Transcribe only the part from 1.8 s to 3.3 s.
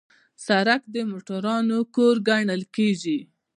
کور ګڼل کېږي.